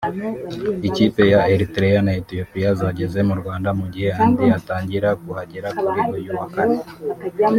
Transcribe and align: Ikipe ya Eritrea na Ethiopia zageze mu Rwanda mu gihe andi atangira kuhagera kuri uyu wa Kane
Ikipe 0.87 1.21
ya 1.33 1.41
Eritrea 1.53 1.99
na 2.05 2.11
Ethiopia 2.21 2.69
zageze 2.81 3.19
mu 3.29 3.35
Rwanda 3.41 3.69
mu 3.79 3.85
gihe 3.93 4.09
andi 4.23 4.45
atangira 4.57 5.09
kuhagera 5.23 5.67
kuri 5.79 6.01
uyu 6.15 6.31
wa 6.39 6.47
Kane 6.53 6.79